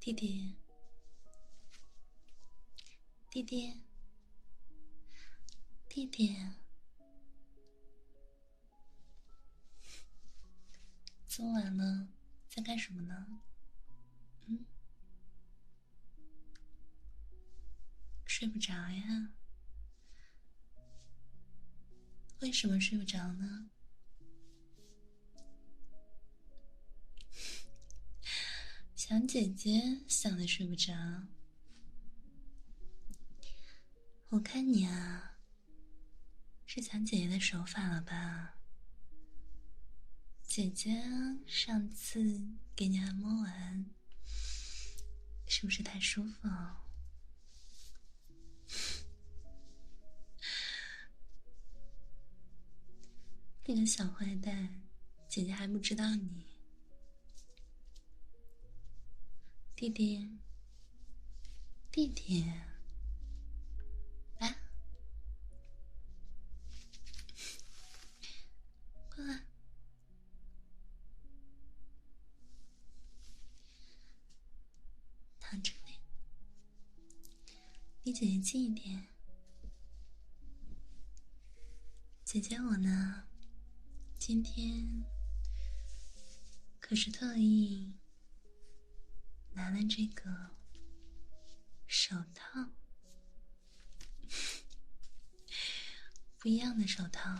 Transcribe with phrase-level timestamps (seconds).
[0.00, 0.56] 弟弟，
[3.30, 3.82] 弟弟，
[5.90, 6.34] 弟弟，
[11.28, 12.08] 这么晚了，
[12.48, 13.42] 在干什么呢？
[14.46, 14.64] 嗯，
[18.24, 19.34] 睡不着呀？
[22.40, 23.70] 为什么睡不着呢？
[29.10, 30.92] 想姐姐想的睡不着，
[34.28, 35.36] 我看你啊，
[36.64, 38.60] 是想姐姐的手法了吧？
[40.44, 41.02] 姐姐
[41.44, 42.40] 上次
[42.76, 43.90] 给你按摩完，
[45.48, 46.84] 是不是太舒服了？
[53.66, 54.84] 你个小坏蛋，
[55.28, 56.48] 姐姐还不知道你。
[59.80, 60.28] 弟弟，
[61.90, 62.44] 弟弟，
[64.38, 64.54] 来，
[69.16, 69.42] 过来，
[75.40, 75.72] 躺着，
[78.02, 79.08] 离姐姐近一点。
[82.22, 83.24] 姐姐我呢，
[84.18, 85.06] 今天
[86.78, 87.94] 可是特意。
[89.52, 90.50] 拿了这个
[91.86, 92.70] 手套，
[96.38, 97.30] 不一样的手套，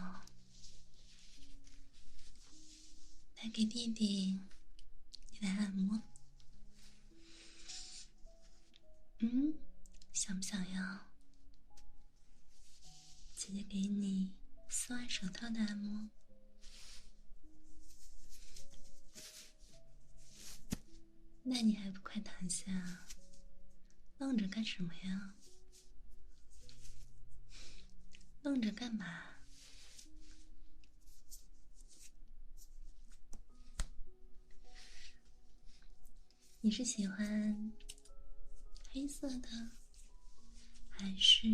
[3.36, 4.40] 来给弟弟
[5.40, 6.02] 来按摩。
[9.18, 9.54] 嗯，
[10.12, 11.06] 想不想要？
[13.34, 14.34] 姐姐给你
[14.68, 16.10] 丝袜手套的按摩。
[21.52, 22.70] 那你还不快躺下？
[24.18, 25.34] 愣着干什么呀？
[28.42, 29.24] 愣着干嘛？
[36.60, 37.72] 你是喜欢
[38.92, 39.48] 黑色的，
[40.88, 41.48] 还是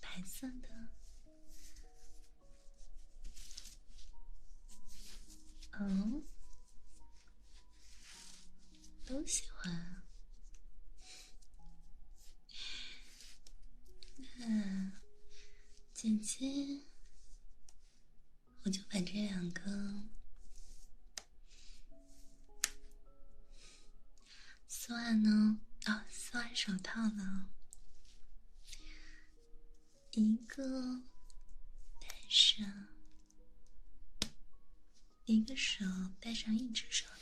[0.00, 0.68] 白色的？
[5.80, 6.22] 哦。
[9.06, 10.02] 都喜欢，
[14.16, 14.92] 那
[15.92, 16.86] 姐姐，
[18.62, 20.02] 我就把这两个
[24.66, 27.50] 丝袜呢，啊，丝袜手套呢，
[30.12, 31.02] 一个
[32.00, 32.88] 戴上，
[35.26, 35.84] 一个手
[36.18, 37.13] 戴上一只手。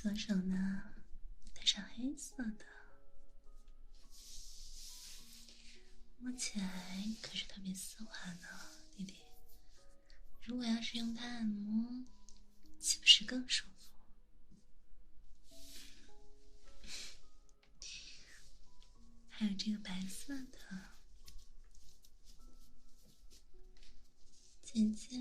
[0.00, 0.94] 左手呢，
[1.52, 2.64] 戴上黑色的，
[6.18, 8.46] 摸起来可是特别丝滑呢，
[8.96, 9.16] 弟弟。
[10.44, 12.06] 如果要是用它按摩，
[12.78, 13.72] 岂不是更舒服？
[19.28, 20.58] 还有这个白色的，
[24.62, 25.16] 姐姐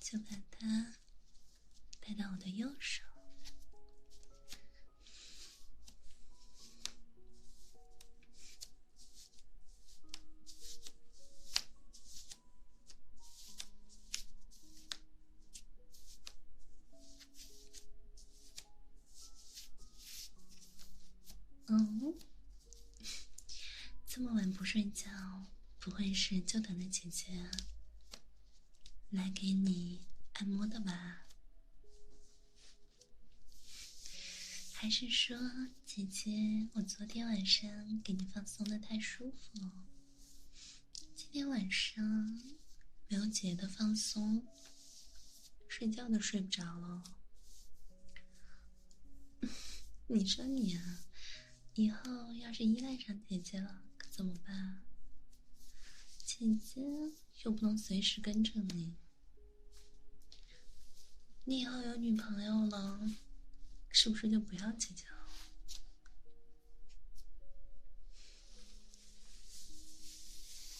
[0.00, 0.96] 就把它
[2.00, 3.04] 戴到我的右手。
[24.66, 25.08] 睡觉，
[25.78, 27.48] 不会是就等着姐姐
[29.10, 31.28] 来给你按摩的吧？
[34.74, 35.38] 还是说
[35.84, 39.86] 姐姐，我昨天晚上给你放松的太舒服了，
[41.14, 42.04] 今天晚上
[43.06, 44.44] 没有姐姐的放松，
[45.68, 47.04] 睡觉都睡不着了。
[50.10, 51.06] 你说你啊，
[51.74, 53.85] 以后要是依赖上姐姐了。
[54.16, 54.82] 怎么办？
[56.24, 56.80] 姐姐
[57.44, 58.96] 又不能随时跟着你，
[61.44, 63.10] 你以后有女朋友了，
[63.90, 65.28] 是不是就不要姐姐了？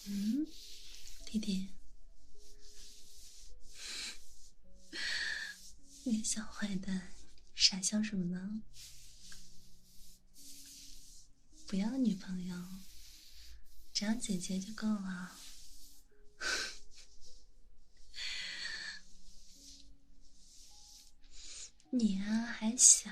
[0.07, 0.47] 嗯，
[1.23, 1.69] 弟弟，
[6.05, 7.13] 你小坏蛋，
[7.53, 8.63] 傻笑什么呢？
[11.67, 12.55] 不要女朋友。
[13.97, 15.35] 只要姐姐就够了。
[21.89, 23.09] 你啊还小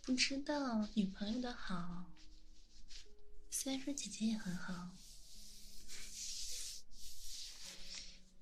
[0.00, 2.10] 不知道女朋友的好。
[3.50, 4.96] 虽然说姐姐也很好。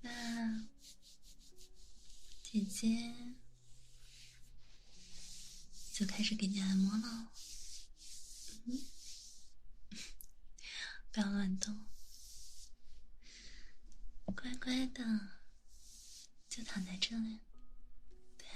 [0.03, 0.69] 那
[2.45, 3.35] 姐姐
[5.93, 7.33] 就开始给你按摩了。
[8.67, 9.02] 嗯。
[11.12, 11.85] 不要乱动，
[14.35, 15.05] 乖乖的
[16.49, 17.41] 就躺在这里。
[18.38, 18.47] 对，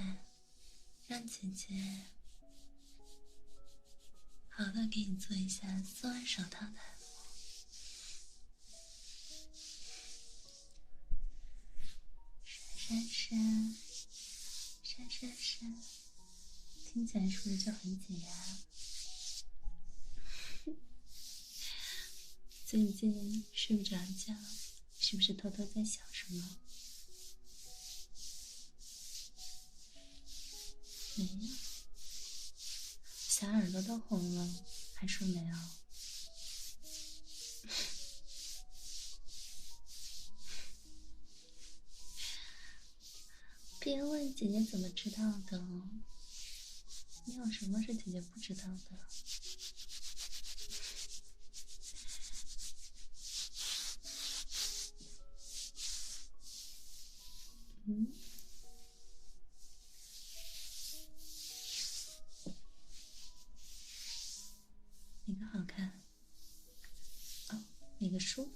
[1.06, 2.06] 让姐姐。
[4.48, 7.06] 好的，给你做一下四腕手套的按摩。
[12.46, 13.76] 闪闪
[14.82, 15.82] 闪闪闪，
[16.90, 18.30] 听起来是不是就很解压？
[22.68, 24.34] 最近睡不着觉，
[24.98, 26.56] 是不是偷偷在想什么？
[31.14, 31.30] 没有。
[33.08, 34.64] 小耳朵都红了，
[34.94, 35.56] 还说没有？
[43.78, 45.60] 别问姐姐怎么知道的，
[47.26, 48.98] 没有什么是姐姐不知道的。
[57.88, 58.12] 嗯。
[65.26, 66.02] 哪个好看？
[67.50, 67.64] 哦，
[67.98, 68.52] 哪个书？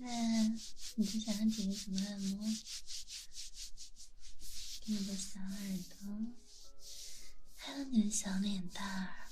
[0.00, 0.06] 那
[0.96, 2.38] 你就想让姐姐怎么按摩？
[4.84, 6.34] 给你的小耳朵，
[7.56, 9.27] 还有你的小脸蛋儿，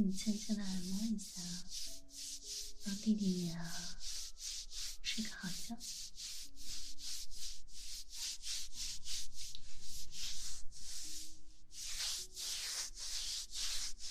[0.00, 1.40] 你轻轻的按摩一下，
[2.84, 3.98] 让弟弟你啊
[5.02, 5.76] 睡个好觉。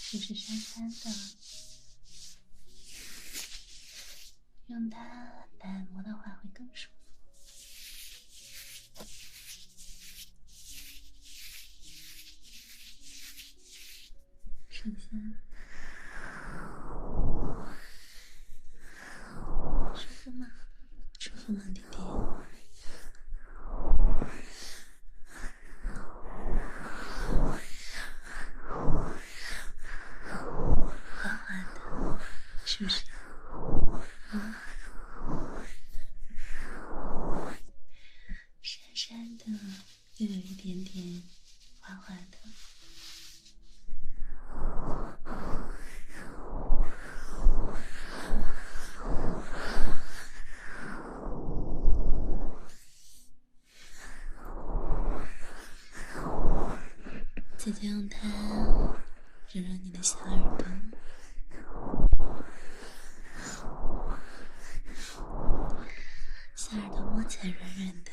[0.10, 1.16] 是不是沙沙的？
[4.68, 5.00] 用它
[5.62, 6.89] 按摩的话会更舒
[8.98, 9.06] 服。
[14.69, 14.98] 睡下。
[19.96, 20.48] 舒服吗？
[21.19, 21.98] 舒服吗，弟弟？
[31.18, 31.80] 滑滑的，
[32.77, 33.01] 是不是？
[34.33, 34.53] 嗯。
[38.62, 39.45] 闪闪的，
[40.18, 41.24] 又有一点点
[41.79, 42.38] 滑滑的。
[57.57, 58.27] 姐姐用它
[59.50, 60.68] 揉揉你的小耳朵，
[66.56, 68.12] 小耳朵摸起来软软的，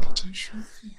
[0.00, 0.94] 可真舒服呀。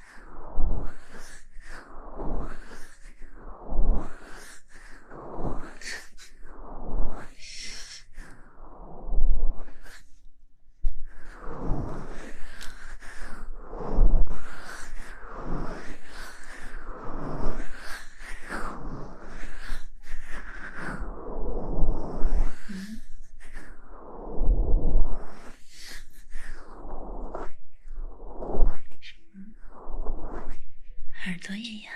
[31.24, 31.94] 耳朵也痒，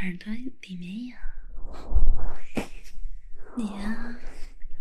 [0.00, 1.18] 耳朵里面痒。
[3.56, 4.16] 你呀，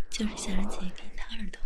[0.10, 1.60] 就是想让姐姐给你掏耳朵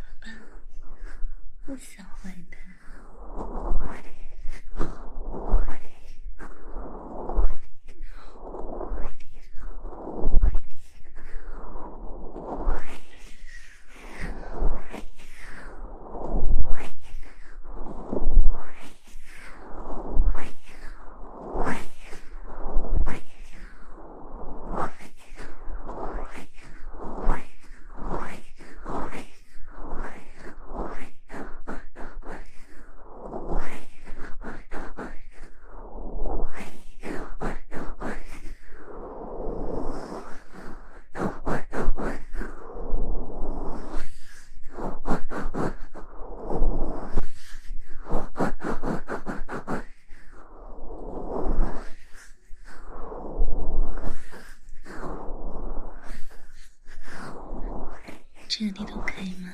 [58.53, 59.49] 这个力度可以吗？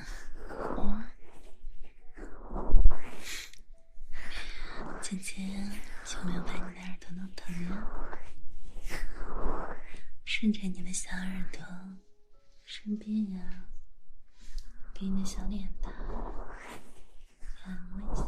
[0.80, 1.04] 嗯，
[5.00, 5.44] 姐姐
[6.16, 7.88] 有没有把你的耳朵弄疼呀？
[10.26, 11.62] 顺着你的小耳朵
[12.66, 13.66] 顺便呀，
[14.96, 15.94] 给你的小脸蛋
[17.66, 18.24] 按摩一下。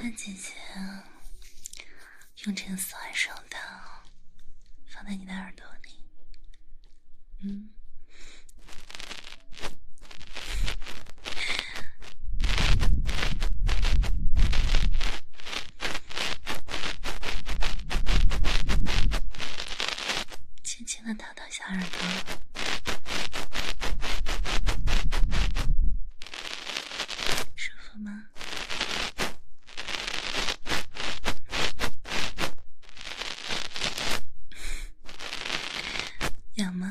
[0.00, 0.52] 那姐姐
[2.48, 3.60] 用这个丝环手套
[4.86, 6.02] 放在你的耳朵里，
[7.42, 7.68] 嗯，
[20.64, 21.98] 轻轻的掏到小耳朵。
[27.56, 28.24] 舒服吗？
[36.54, 36.88] 痒吗？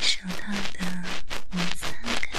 [0.00, 0.84] 手套的
[1.50, 2.30] 摩擦感，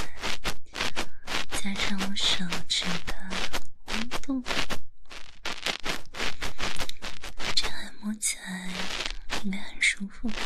[1.62, 3.14] 加上我手指的
[3.88, 4.42] 温度，
[7.54, 8.70] 这样按摩起来
[9.44, 10.38] 应该很舒服吧？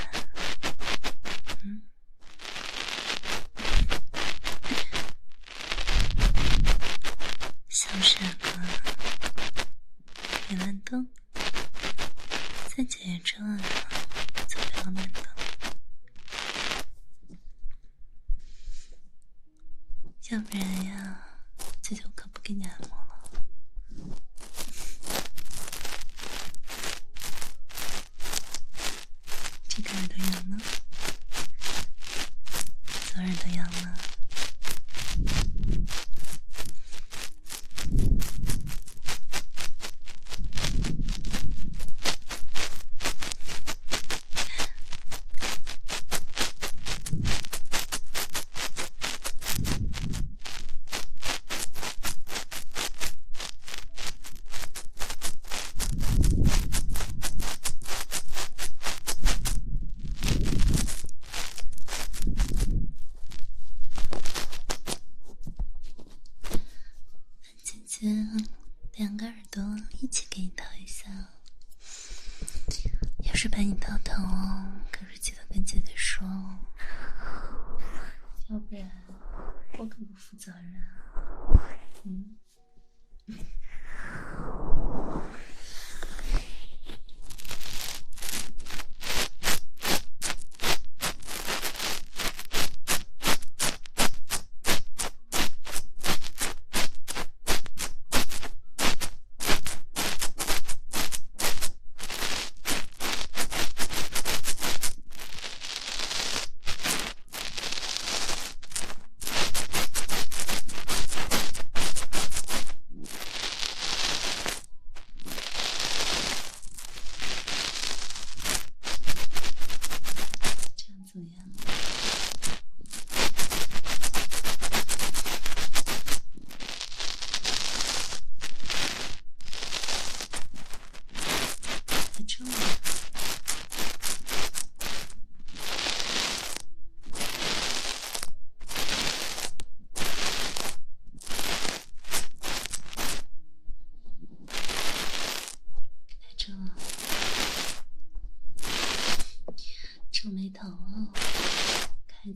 [1.64, 1.84] 嗯。
[7.70, 8.52] 小傻瓜，
[10.48, 11.08] 别乱动，
[12.68, 13.58] 在姐姐这儿
[14.48, 15.24] 就不要乱动，
[20.32, 21.22] 要不然呀，
[21.80, 22.89] 姐姐我可不给你按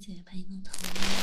[0.05, 1.22] 姐姐把你弄疼了。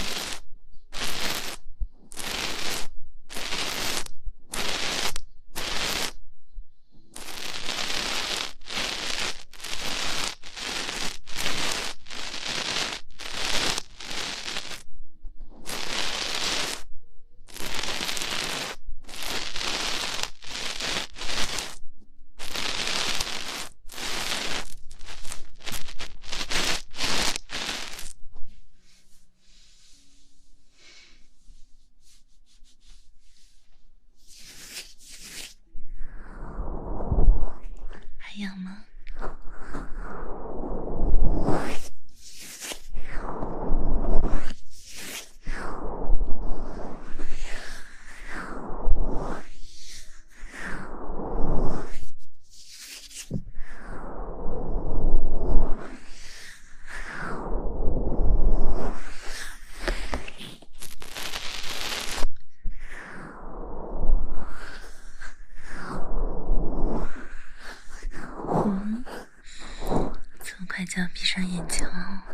[70.81, 72.25] 快就要闭上眼睛了？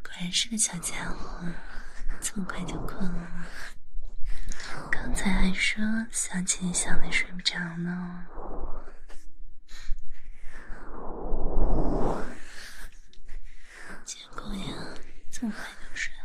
[0.00, 1.44] 果然是个小家伙，
[2.20, 3.46] 这么快就困了。
[4.92, 8.24] 刚才还说想起想的睡不着呢，
[14.04, 14.72] 结果呀，
[15.32, 16.20] 这么快就睡了。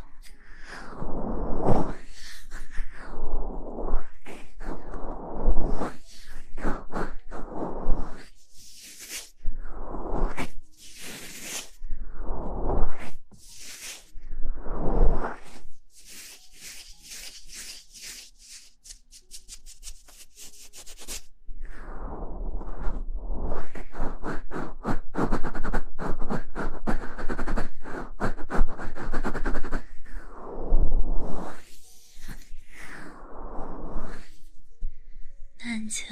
[35.62, 36.06] 那就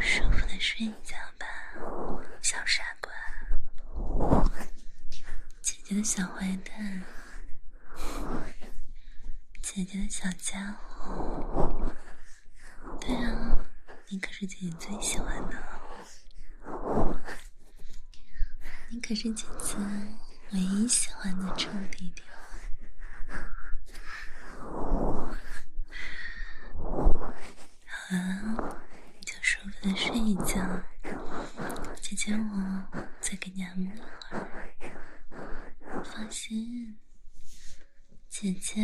[0.00, 1.46] 舒服的睡一觉吧，
[2.42, 3.10] 小傻瓜，
[5.60, 6.02] 姐姐
[6.60, 7.02] 看，
[9.62, 11.94] 姐姐的小家伙。
[13.00, 13.58] 对啊，
[14.08, 15.56] 你可是姐姐最喜欢的，
[18.90, 19.76] 你可是姐姐
[20.52, 22.22] 唯一喜欢的臭弟弟。
[27.86, 28.82] 好了，
[29.18, 30.82] 你就舒服的睡一觉，
[32.00, 32.86] 姐姐我
[33.20, 34.04] 再给你按摩一会
[34.36, 34.46] 儿。
[36.02, 36.98] 放心，
[38.40, 38.80] 姐姐